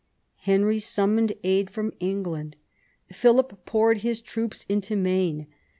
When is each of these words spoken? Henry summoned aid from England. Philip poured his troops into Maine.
Henry 0.39 0.79
summoned 0.79 1.33
aid 1.43 1.69
from 1.69 1.93
England. 1.99 2.55
Philip 3.13 3.65
poured 3.67 3.99
his 3.99 4.19
troops 4.19 4.65
into 4.67 4.95
Maine. 4.95 5.45